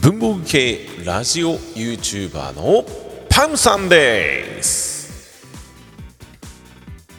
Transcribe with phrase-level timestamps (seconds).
[0.00, 2.82] 文房具系ラジオ YouTuber の
[3.28, 5.44] パンさんです。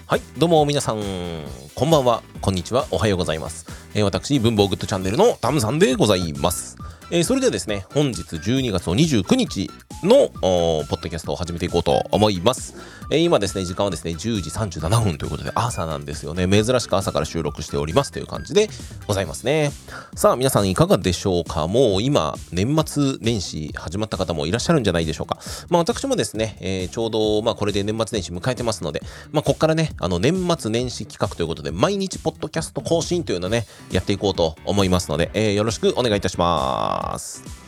[0.07, 0.99] はいどうも皆さん
[1.75, 2.23] こんばんは。
[2.41, 2.87] こんにちは。
[2.89, 6.75] おはようございます、えー、私文房具とチャンネルのタムさんでございます。
[7.11, 9.69] えー、それではですね、本日12月の29日
[10.03, 12.75] のポッドキャストを始めていこうと思います。
[13.09, 16.47] えー、今ですね、時間はですね、10時37分ということで、朝なんですよね。
[16.47, 18.69] 珍しく朝から収録しておりますという感じで
[19.07, 19.71] ございますね。
[20.15, 21.67] さあ、皆さんいかがでしょうか？
[21.67, 25.37] もう今、年末年始始まった方もいらっしゃるんじゃないでしょうか。
[25.69, 37.62] まあ、私もですね、えー、ちょうど、まあ、これで年末年始迎えてますので、まあ、こっからね、あの、年末年始企画ということで、毎日ポッドキャスト更新というのをね、やっていこうと思いますので、えー、よろしくお願いいたします。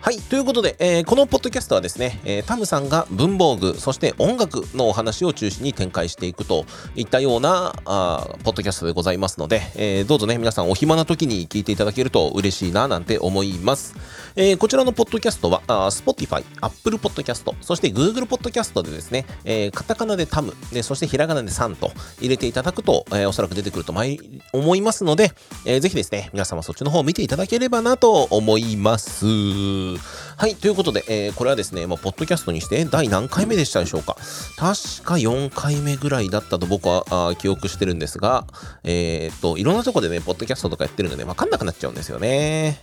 [0.00, 0.18] はい。
[0.18, 6.64] ということで、えー、このポッドキャストはですね、えー、タムさんが文房具、そして音楽のお話を中心に展開していくと
[6.94, 13.96] いったようなあポッドキャストでございますので、えー、どうぞね、皆さんお暇な時に聞いていただけると嬉しいななんて思います。
[14.36, 23.92] えー、こちらのポッドキャストは、あ Spotify、Apple Podcast、そして Google Podcast でですね、えー、カタカナでタム、でそしてひらがなでサンと入れていただくと、えー、おそらく出てくると
[24.52, 25.32] 思いますので、
[25.64, 29.85] えー、ぜひですね、皆様そっちの方を見ていただければなと思います。
[30.36, 34.16] はい、ということで、えー、これはですね、まあ、ポッドキャストにして第何回目でしたでしょうか。
[34.56, 38.46] 確か4回目ぐらいだったと僕はあ記憶してるんですが、
[38.84, 42.80] えー、っと、いろんなとこでね、ポッドキャストとかやってるので、わかんなくなっちゃうんですよね。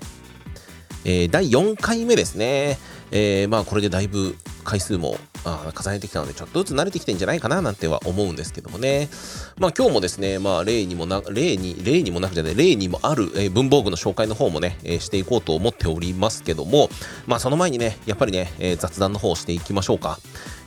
[1.05, 2.79] えー、第4回目ですね。
[3.11, 9.09] えー、まあこれでだいぶ回数もあ重ねてきたので、ちょっとずつ慣れてきてんじゃないかななんては思うんですけどもね。
[9.57, 16.89] まあ今日もですね、まあ例にもな、例に、例にもなくじゃない、例にもある、えー、文房具の紹介の方もね、えー、していこうと思っておりますけども、
[17.27, 20.19] まあその前にね、やっぱりね、えー、雑談の方をしていきましょうか。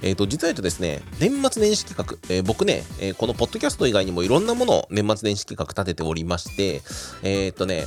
[0.02, 6.82] えっ、と、実は言うとですね、年末年始企画、え僕ね、えこのポッドキャスト以外にもいろんなものを年末年始企画立てておりまして、
[7.22, 7.86] えっ、とね、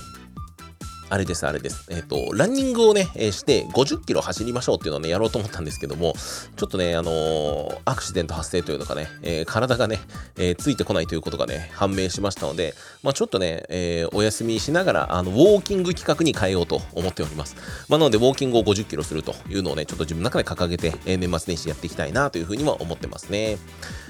[1.11, 1.87] あれです、あれです。
[1.89, 6.13] えっ、ー、と、ランニングをね、えー、して50キロ走りましょうっていうのをね、やろうと思ったんですけども、
[6.55, 9.99] ちょっとね、あのー、アクシデント発生というのかね、え体がね、
[10.37, 17.55] えついてこないということがね、判明しましたので、まあちょっとね、えお休みしながら、あの、ウォーキング企画に変えようと思っております。
[17.87, 23.57] まあなので、ウォーキングを50キロするというのをね、ちょっと自分の中で掲げて、え年末年始やっていきたいなというふうには思ってますね。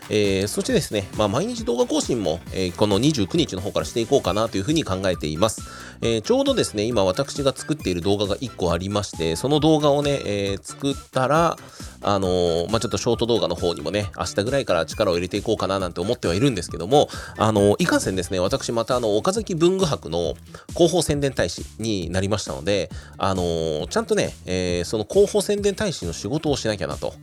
[0.10, 5.62] えそしてですね、まあ毎日動画更新も、えこの29日の方からしていこうかなというふうに考えています。
[6.02, 11.56] えちょうどですね、今私が作っている動画が1個ありまして、その動画をね、えー、作ったら、
[12.02, 20.34] あのー、まあ、ちょっとショート動画の方にもね、明日ぐらいから力を入れていこうかななんて思ってはいるんですけども、あのー、いかんせんですね、私またあの、岡崎文具博の
[20.74, 27.14] 広報宣伝大使になりましたので、あの、ちゃんとね、えその広報宣伝大使の仕事をしなきゃなと。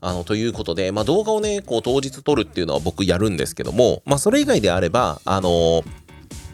[0.00, 5.82] あの、ということで、まあ、動画をね、こう、当日撮るっていうのは僕やるんですけども、まあ、それ以外であれば、あの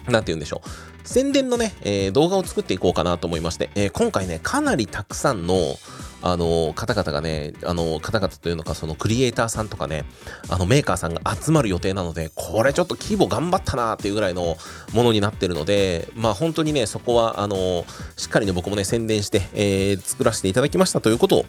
[0.08, 0.93] なんて言うんでしょう。
[1.04, 5.76] 宣伝のね、えー、動画を作っていこうかなと思いまして、えー、今回ね、かなりたくさんの、
[6.22, 10.06] あの方々がね、あの方々というのか、そのクリエイターさんとかね、
[10.48, 14.56] あのメーカーさんが集まる予定なので、これちょっと規模頑張ったなっていうぐらいの
[14.94, 17.84] ものになってるので、まあ本当にね、そこは、あの
[18.16, 21.44] しっかりね、僕もね、宣伝して、えー、作らせていただきましたということを、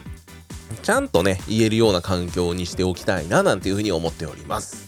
[0.84, 4.85] ちゃんとね、言えるような環境にしておきたいな、なんていうふうに思っております。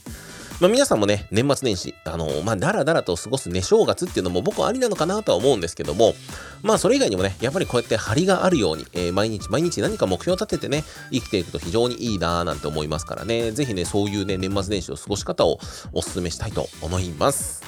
[0.59, 6.15] まあ、皆さんもね、年末年始、あのー、まあ、だらだらと過ごすね、正月っていうのも僕はありなのかなとは思うんですけども、
[6.63, 15.59] まあ、それ以外にもね、やっぱりこうやって張りがあるように、えー、毎日毎日何か目標を立ててね、生きていくと非常にいいなぁなんて思いますからね、ぜひね、そういうね、年末年始の過ごし方を
[15.93, 17.61] お勧めしたいと思います。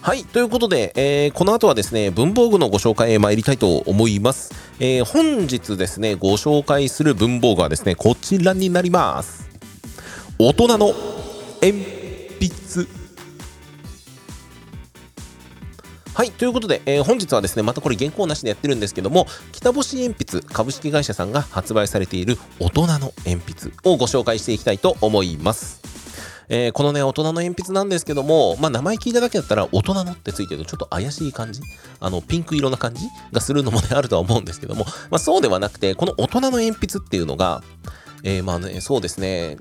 [0.00, 0.24] はい。
[0.24, 4.54] ということで、えー、この後はですね、文房具のご紹介へ参りたいと思います。
[4.78, 9.50] えー、本日ですね、ご紹介する文房具はですね、こちらになります。
[10.38, 10.94] 大人の
[11.62, 11.72] 鉛
[12.40, 12.88] 筆
[16.14, 16.30] はい。
[16.30, 25.82] ということで、えー、本日はですね、またこれ原稿なしでやってるんですけども、北星鉛筆株式会社さんが発売されている大人の鉛筆をご紹介していきたいと思います。
[26.48, 31.60] えー、このね、大人の鉛筆なんですけども、まあ、名前聞いただけだったら、大人のってついてるとちょっと怪しい感じ、
[32.00, 37.62] あの、ピンク色な感じがするのもね、あるとは思うんですけども、まあ、そうではなくて、この大人の鉛筆っていうのが、
[38.24, 39.58] えー、まあね、そうですね、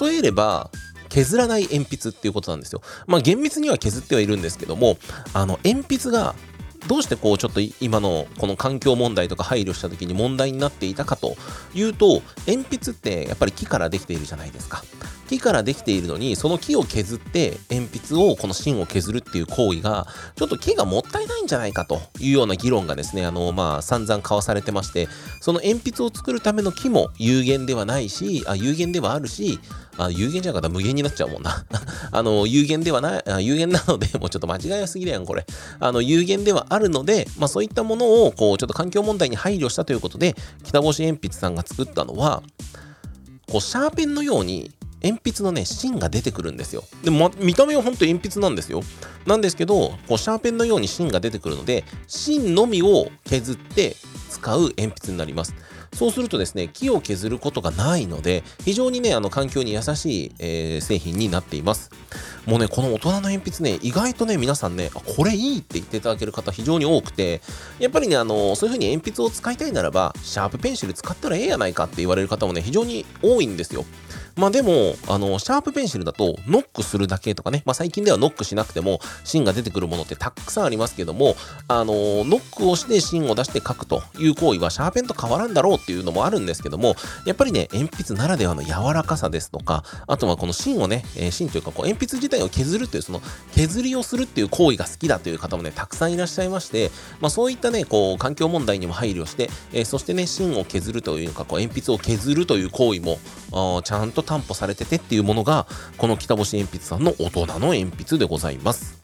[0.00, 0.70] 例えれば、
[1.08, 2.82] 削らない鉛筆っていうことなんですよ。
[3.06, 4.98] まあ厳密には削ってはいるんですけども、
[5.34, 6.34] あの鉛筆が
[6.86, 11.36] どうしてこうちょっと今のこの環境問題とか配慮した時に問題になっていたかと
[11.74, 14.84] いうと鉛筆ってやっぱり木からできているじゃないですか。
[15.28, 25.08] 木からできているのにその木を削って鉛筆をこの芯を削るっていう行為がちょっと木がもったいないんじゃないかというような議論がですねあのまあ散々交わされてまして
[25.40, 29.60] その鉛筆を作るための木も有限ではないしあ有限ではあるし
[29.98, 31.64] あ有限じゃなかったら無限になっちゃうもんな。
[32.12, 35.44] あの、有限ではない、有限なので、もうちょっと間違いすぎだよ、これ。
[35.80, 42.44] あの、有限ではあるので、まあそういったものを、こう、ちょっと環境問題に配慮したということで、北星鉛筆さんが作ったのは、
[43.50, 44.70] こう、シャーペンのように、
[45.02, 46.84] 鉛筆のね、芯が出てくるんですよ。
[47.02, 48.82] でも、見た目はほんと鉛筆なんですよ。
[49.26, 53.96] なんですけど、こうシャーペンのように芯が出てくるので、芯のみを削って
[54.30, 55.54] 使う鉛筆になります。
[55.98, 61.90] そうするとですね、木を削ることがないので、非常にね、あの環境に優しい、えー、製品になっています。
[62.46, 67.40] もうね、この大人の鉛筆ね、意外とね、皆さんね、これいいって言っていただける方非常に多くて、
[67.80, 73.84] やっぱりね、あの、そういう風に鉛筆を使いたいならば、シャープペンシル使ったらええやないかって言われる方もね、非常に多いんですよ。
[74.38, 81.34] まあでも、あの、シャープペンシルだと、ノックするだけとかね、まあ最近ではノックしなくても、芯が出てくるものってたくさんありますけども、
[81.66, 81.92] あの、
[82.24, 93.22] ノックをして芯を出して書くという行為は、シャーペンと変わらんだろうってていうのもあるんですけども、やっぱりね、鉛筆ならではの柔らかさですとか、あとはこの芯をね、えー、芯というか、こう鉛筆自体を削るという、その
[93.54, 96.90] 削りをするっていう行為が好きだという方もね、たくさんいらっしゃいまして、
[97.20, 103.18] まあそういったね、こう、環境問題にも配慮して、えー、そしてね、芯を削るというか、こう、鉛筆を削るという行為も、
[103.82, 108.98] ちゃんと担保されててっていうものが、この北星鉛筆さんの大人の鉛筆でございます。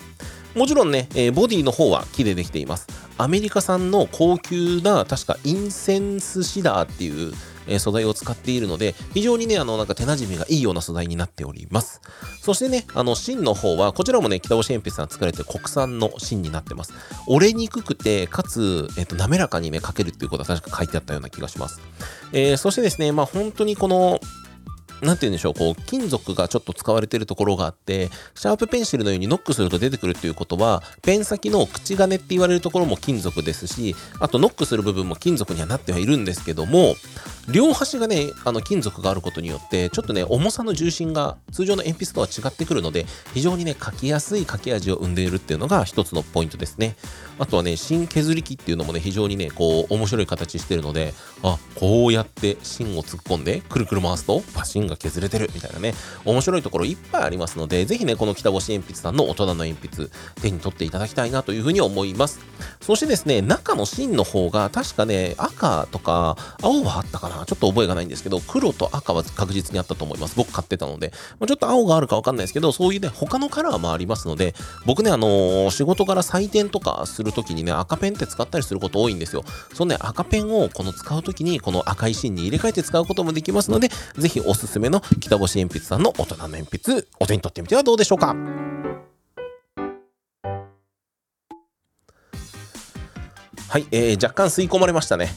[0.55, 2.87] もちろんね、えー、ボディの方は木でできています。
[3.19, 7.33] アメリカ産の高級な、確かインセンスシダーっていう、
[7.67, 12.03] え、素材を使っているので、非常にね、あの、なんか手馴染みがいいような素材になっております。
[12.43, 16.93] そしてね、あの、芯の方は、こちらもね、北星鉛筆さん作られてる国産の芯になってます。
[17.27, 21.81] 折れにくくて、かつ、えっ、と、滑らかにね、書けるっていうことは確か書いてあったような気がします。
[22.33, 24.21] えー、そしてですね、まあ本当にこの、
[25.05, 36.97] なんて言うんでしょう、こう、金属がちょっと使われてるところがあって、シャープペンシルのようにノックすると出てくるっていうことは、ペン先の口金って言われるところも金属ですし、あとノックする部分も金属にはなってはいるんですけども、
[37.51, 46.97] 両端がね、あの金属があることによって、ちょっとね、重さの重心が通常の鉛筆とは違ってくるので、非常にね、書きやすい書き味を生んでいるっていうのが一つのポイントですね。
[47.39, 51.13] あとはね、芯削り器っていうのもね、非常にね、こう、面白い形してるので、
[51.43, 55.95] あ、こうやって芯を突っ込んで、くるくる回すと、パシンが削れてるみたいなね、
[56.25, 60.09] 面白いところいっぱいありますので、ぜひね、この北星鉛筆さんの大人の鉛筆、
[60.41, 62.41] 手に取っていただきたいなというふうに思います。
[62.81, 67.45] そしてですね、中の芯の方が、確かね、赤とか、青はあったかな？
[67.47, 70.37] ちょっと覚えがないんですけど、黒と赤は確実にあったと思います。
[70.37, 74.55] 僕買ってたので、ちょっと青があるかわかんないですけど、そういうね、他のカラーもありますので、
[74.87, 79.45] 僕ね、あのー、仕事から採点とかするときにね、赤ペンって使ったりすること多いんですよ。
[79.73, 88.35] そのね、赤ペンをこの使うときに、この赤い芯に入れ替えて使うこともできますので、ぜひおすすめの北星鉛筆さんの大人の鉛筆、お手に取ってみてはどうでしょうか？
[93.75, 95.35] はい、えー、若干吸い込まれましたね。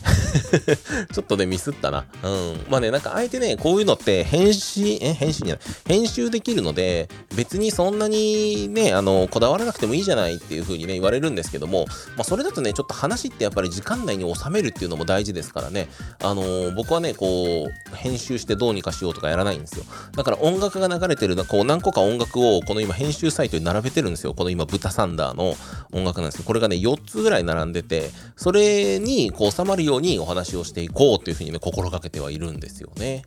[1.11, 2.05] ちょっとね、ミスったな。
[2.21, 2.65] うん。
[2.69, 5.59] まあね、なんかあえてね、こういうのって編集、え、編集じゃない。
[5.87, 15.89] 編集できるので、別にそんなにね、あの、こだわらなくてもいいじゃないっていう風にね、言われるんですけども、まあそれだとね、ちょっと話ってやっぱり時間内に収めるっていうのも大事ですからね、
[16.21, 19.83] あのー、僕はね、こう、編集してどうにかしようとかやらないんですよ。
[20.15, 24.35] だから音楽が流れてる、こう何個か音楽をこの今編集サイトに並べてるんですよ。
[24.35, 25.55] この今、ブタサンダーの
[25.91, 33.23] 音楽なんですけど、これがね、4つぐらい並んでて、それにこう収まるようにお話をしていこうというふうにね、心がけてはいるんですよね。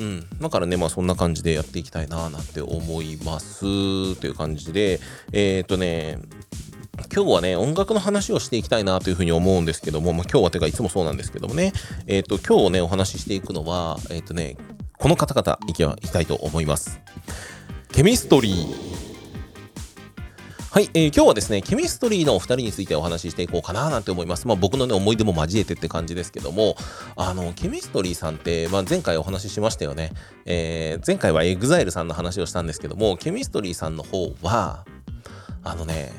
[0.00, 0.26] うん。
[0.40, 5.00] だからね、まあそんな感じでやっていきたいななんて思いますという感じで、
[5.32, 6.18] えっ、とね、
[7.14, 11.72] 今日はね、音楽の話をしていきたいなというふうに思うんですけども、まあ、今日はてかいつもそうなんですけどもね、
[12.06, 14.56] えっ、ー、と、今日ね、お話ししていくのは、えっ、ー、とね、
[14.98, 17.00] この方々いきたいと思います。
[17.92, 18.87] ケミストリー
[20.78, 24.46] はい、えー、今日はですね、ケミストリーのお二人についてお話ししていこうかななんて思います。
[24.46, 26.76] まあ僕のね、思い出も交えてって感じですけども、
[27.16, 30.12] あの、ケミストリーさんって、まあ前回お話ししましたよね。
[30.44, 34.84] えー、前回は EXILE さんの話をしたんですけども、ケミストリーさんの方は、
[35.64, 36.12] あのね、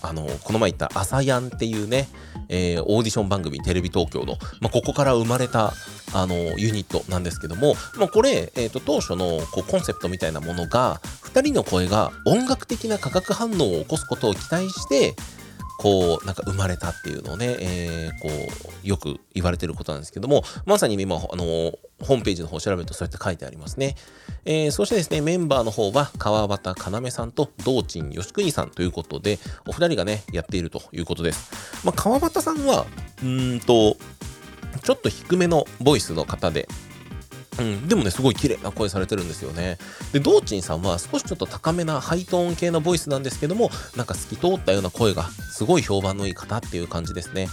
[0.00, 2.08] あの、この前言った朝やんっていうね、
[2.48, 5.74] えー、オーディション番組、テレビ東京の、まあ、ここから生まれた、
[6.14, 15.14] あの、ユニットなんですけども、まあ、これ、えっ、ー、と、当初のこうコンセプトみたいなものが、2人の声が音楽的な化学反応を起こすことを期待して、
[15.78, 18.28] こう、なんか生まれたっていうのをね、えー、こ
[18.84, 21.44] う、よく言われてることなんですけども、まさに今、あの、
[22.02, 23.96] ホームページの方を調べるとそうやって書いてありますね。
[24.44, 31.50] えー、そしてですね、メンバーの方は、川端要さんと道珍義国さんということで、お二人がね、やっているということです。
[31.82, 32.86] まあ、川端さんは、
[33.24, 33.96] うんと、
[34.84, 36.68] ちょっと低めのボイスの方で、
[37.58, 39.76] うん、でもね、すごい綺麗な声されてるんですよね。
[40.12, 47.48] で、道珍さんは少しちょっと高めなハイトーン系のボイスなんですけども、なんか透き通ったような声がすごい評判のいい方っていう感じですね。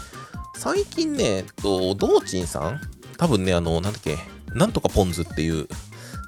[0.56, 2.82] 最近ね、えっと、道珍さん？
[3.18, 4.18] 多分ね、あの、なんだっけ、
[4.54, 5.68] なんとかポンズっていう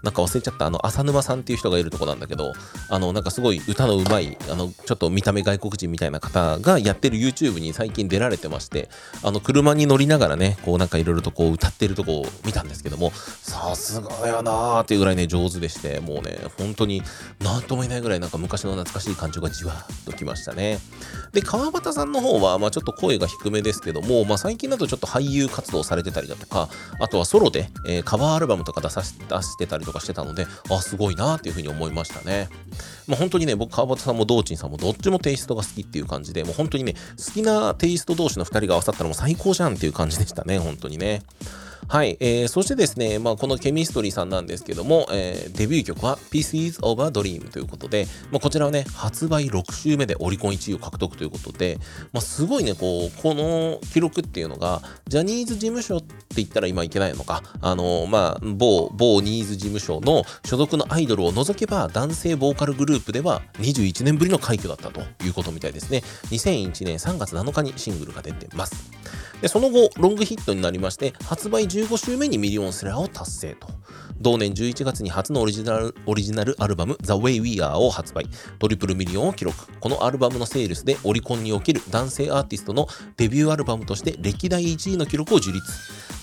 [0.03, 2.53] なんか忘れちゃった、あの、浅沼さんっていう人がいるとこなんだけど、
[2.89, 8.89] あの、なんかすごい歌のうまい、あの、ちょっと見た目外国人みたいな方がやってる YouTube に最近出られてまして、
[9.23, 17.01] あの、車に乗りながらね、こうなんかいろいろとこう歌ってるとこを見たんですけども、さすがやなーっていうぐらいね、上手でして、もうね、本当に
[17.39, 20.79] なんとも言えないぐらいなんか昔の懐かしい感情がじわっときましたね。
[21.33, 32.49] で、川端さんの方は、まあちょっと声が低めですけども、まあ最近だとちょっと俳優活動されてたりだとか、あとはソロで、えー、カバーアルバムとか出さ出してたりとかとかしてたので、あ、すごいなっていうふうに思いましたね。
[33.07, 41.21] まあ、本当にね、僕、川端さんも道珍さんもどっちもテイストが好きっていう感じで、もう本当にね、好きなテイスト同士の2人が合わさったらもう最高じゃんっていう感じでしたね、本当にね。
[41.87, 51.77] はい、えー、そしてですね、まあ、このケミストリーさんなんですけども、えー、デビュー曲は Pieces of a Dream ということで、まあ、こちらはね、発売6週目でオリコン1位を獲得ということで、
[52.13, 66.03] まあ、すごいね、こう、この記録っていうのが、ジャニーズ事務所って言ったら今いけないのか、あの、まあ、某、某ニーズ事務所の所属のアイドルを除けば、男性ボーカルグループでは21年ぶりの快挙だったということみたいですね。
[66.29, 68.91] 2001年3月7日にシングルが出てます。
[69.41, 73.67] でその後、ロングヒットになりまして、発売15週目にミリオンセラーを達成と。
[74.21, 78.27] 同年11月に初のオリジナルオリジナルアルバム The Way We Are を発売。
[78.59, 79.57] トリプルミリオンを記録。
[79.79, 85.65] このアルバムのセールスでオリコンにおける男性アーティストのデビューアルバムとして歴代1位の記録を樹立。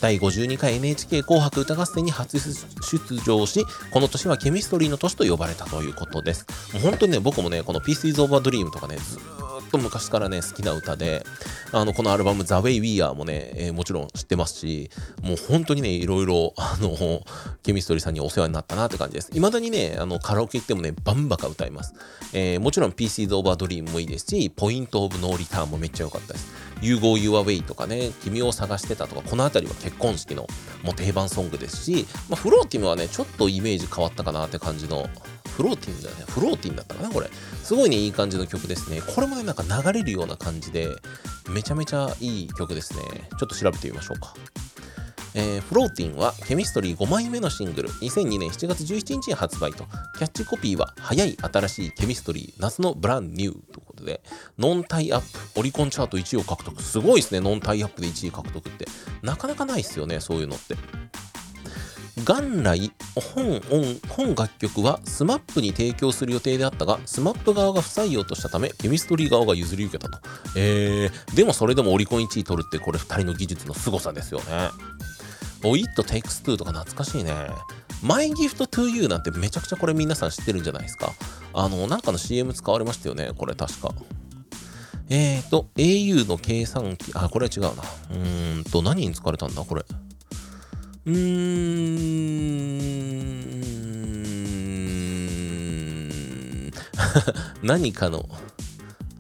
[0.01, 6.47] 第52回 NHK 紅白歌合戦に初出場し、この年はケミストリーの年と呼ばれたということです。
[6.73, 9.21] もう本当にね、僕もね、この Pieces of a Dream とかね、ずっ
[9.69, 11.25] と昔からね、好きな歌で、
[11.73, 14.91] あの、このアルバム The Way We Are もね、えー、もちろん知ってますし、
[15.23, 16.97] もう本当にね、いろいろ、あの、
[17.63, 19.31] ケミストリーさんにお世話になったなって感じです。
[19.33, 21.95] 未だにね、あの、カラオケ行ってもね、バンバカ歌います。
[22.33, 26.69] えー、もちろん PC's of a Dream もいいですし、Point of No Return もめっちゃ良かったです。
[26.81, 30.47] You Go Your Way とかね、君を探してたとか、この辺りは結婚式の
[30.83, 35.09] もう定番ソングですし、まあ、フローティムはね、ちょっとイメージ変わったかなって感じの
[35.57, 36.17] フローティンだね。
[36.29, 37.29] フローティンだったかなこれ。
[37.63, 39.01] すごいね、いい感じの曲ですね。
[39.15, 40.89] これもね、なんか流れるような感じで、
[41.51, 43.01] めちゃめちゃいい曲ですね。
[43.39, 44.35] ちょっと調べてみましょうか。
[45.35, 49.85] えー、フローティンはケミストリー5枚目のシングル、2002年7月17日に発売と、
[50.17, 54.23] キャッチコピーは、早い新しいケミストリー、夏のブランニューということで、
[54.59, 55.21] ノンタイアッ
[55.55, 56.83] プ、オリコンチャート1位を獲得。
[56.83, 58.87] すごいですね、ノンタイアップで1位獲得って。
[59.23, 60.77] なかなかないですよね、そういうのって。
[62.29, 62.93] 元来
[63.35, 63.63] 本
[64.07, 70.19] 本楽曲は SMAP に提供する予定であったが SMAP 側が不採用としたためケミストリー側が譲り受けたと、
[70.55, 74.69] えー、でもそれでもオリコン1位取るってこれ2人の技術の凄さですよね。
[75.65, 77.33] o It Takes Two とか懐かしいね。
[78.03, 81.13] My Gift to You なんてめちゃくちゃこれ皆さん知ってるんじゃないですか。
[81.55, 83.33] あのなんかの CM 使われましたよね。
[83.37, 83.95] これ確か。
[85.09, 87.69] えーと au の計算機あこれは違うな。
[87.71, 89.83] うーんと何に使われたんだこれ。
[91.09, 91.19] うーん
[97.63, 98.29] 何かの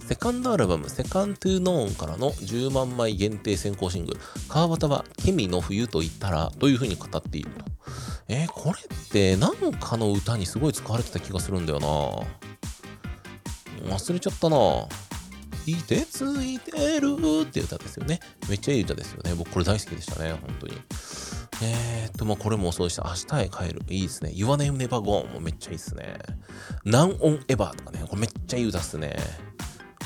[0.07, 7.64] セカンドアルバム、セカンドゥーノーンからの10万枚限定先行シングル、川端はケミの冬と言ったらという風に語っていると。
[8.28, 11.88] えー、これって何かの歌にすごい使われてた気がするんだよな
[13.95, 14.59] 忘れちゃったな
[15.66, 18.21] いてついてるっていう歌ですよね。
[18.49, 19.35] めっちゃいい歌ですよね。
[19.35, 20.75] 僕これ大好きでしたね、本当に。
[21.62, 23.04] えー、っと、まあ、これもそうでした。
[23.04, 23.82] 明日へ帰る。
[23.88, 24.30] いいですね。
[24.34, 26.14] Your Name Never Gone もめっちゃいいっすね。
[26.84, 28.04] None on Ever とかね。
[28.08, 29.16] これめっちゃいい歌っすね。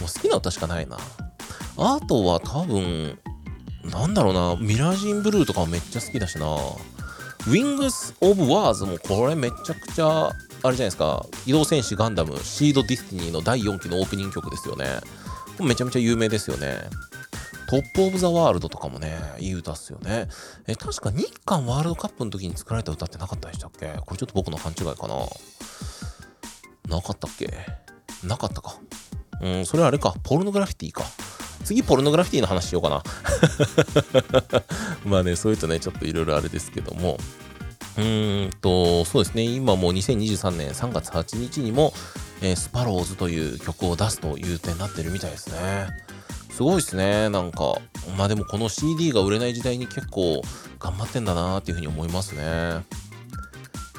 [0.00, 0.97] もう好きな歌しかないな。
[1.76, 3.18] あとは多分、
[3.85, 4.56] なんだろうな。
[4.61, 6.47] ミラージンブルーとかめっちゃ好きだしな。
[7.47, 11.26] Wings of Wars もこれめちゃくちゃ、あれじゃないですか。
[11.44, 14.87] 移動戦士ガンダムシードディスティニーの第4期のオープニング曲ですよね。
[15.61, 16.88] めちゃめちゃ有名ですよね。
[17.73, 20.29] トップオブザワールドとかもね、いい歌っすよね。
[20.67, 23.95] え、確か日韓ワールドカップの時に作られた歌ってなかったでしたっけ？
[24.05, 25.17] これちょっと僕の勘違いかな。
[26.95, 27.49] なかったっけ？
[28.25, 28.76] なかったか。
[29.41, 30.14] うん、それはあれか。
[30.23, 31.02] ポルノグラフィティか。
[31.64, 33.02] 次、ポルノグラフィティの話しようかな。
[35.11, 37.17] まあね、そういうとね、ちょっといろいろあれですけども。
[37.97, 41.95] うーんと、そうですね、今もう2023年3月8日にも、
[42.43, 46.12] えー、スパローズという曲を出すという点になってるみたいですね。
[46.62, 47.28] すごいですね。
[47.28, 47.75] なんか、
[48.16, 50.40] まあでもこの CD が売れない時代に結構
[50.78, 52.85] 頑張ってんだなっていうふうに思いますね。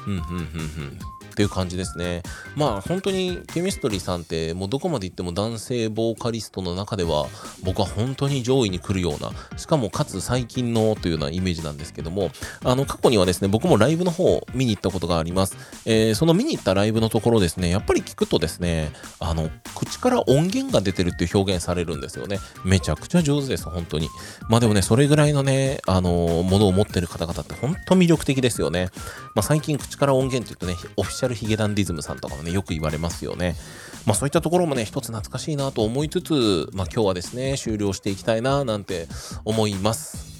[0.06, 0.98] うん、うん、うん、うん。
[1.34, 2.22] っていう感じですね。
[2.56, 7.26] まあ本当にケミストリーさんってもうどこまで行っても男性ボーカリストの中では
[7.62, 12.30] 僕は本当に上位に来るような、しかもかつ最近のというようなイメージなんですけども、
[12.64, 15.56] あの過去にはですね、僕もライブの方を見に行ったことがあります。
[15.84, 22.38] えー、その見に行ったライブのところですね、やっぱり聞くとですね、あの、口から音源が出てるっていう表現されるんですよね。
[22.64, 24.08] めちゃくちゃ上手です、本当に。
[24.48, 28.90] まあでもね、それぐらいのね、あのものを持ってる方々って本当魅力的ですよね。
[29.34, 33.56] まあ最近口から音源って言うとね、オフィシャルヒゲダンディズムさんとかもね、よく言われますよね。
[34.04, 39.08] まあそういったところもね、一つ懐かしいなと思いつつ、まあ今日はですね、終了していきたいななんて
[39.44, 40.34] 思います。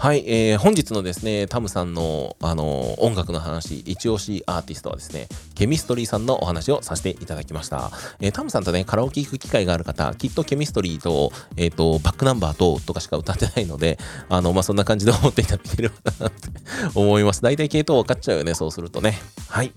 [0.00, 7.90] はい、えー、本日のですね、タムさんの、あのー、音楽の話、一押しアーティストはですね、ケミストリーさんのお話をさせていただきました。
[8.18, 13.98] えー、タムさんとね、カラオケ行く機会がある方、きっとケミストリーと、えっ、と、バックナンバーと、とかしか歌ってないので、
[14.30, 16.48] あの、まあ、そんな感じで思っていただければなって
[16.94, 17.42] 思います。
[17.42, 19.18] 大体系統分かっちゃうよね、そうするとね。
[19.50, 19.74] はい。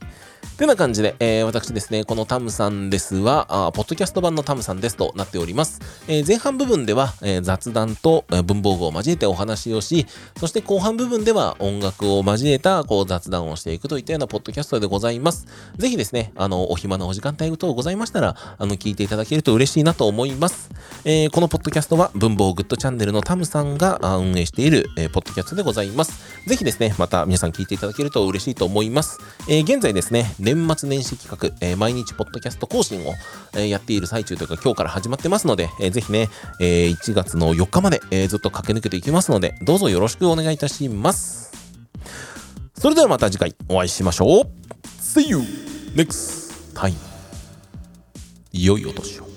[0.58, 5.82] てな感じで、えー、私ですね、このタムさんですは、ポッドキャスト版のタムさんですとなっております。
[6.08, 10.06] えー、前半部分では、えー、雑談と文房具を交えてお話をし、
[10.38, 15.48] そして後半部分では音楽を交えたこう雑談をしていくといったようなポッドキャストでございます。
[15.78, 20.70] ぜひですね、あの、お暇なお時間帯等ございましたら、あの、聞いていただけると嬉しいなと思います。
[21.06, 26.14] えー、このポッドキャストは文房グッドチャンネルのタムさんが運営している、えー、ポッドキャストでございます。
[26.48, 29.18] ぜひですね、また皆さん聞いていただけると嬉しいと思います。
[29.50, 33.14] えー、現在ですね、年末年始企画、えー、毎日ポッドキャスト更新を、
[33.54, 36.28] えー、やっている最中というか今日から始まってますので、えー、ぜひね、
[36.60, 41.54] えー、1月の4日まで、えー、ずっと駆け抜けていきますので、どうぞよろしくお願いいたします。
[42.78, 44.44] それではまた次回お会いしましょう。
[45.00, 45.38] See you
[45.96, 46.94] next time.
[48.52, 49.33] 良いお年を。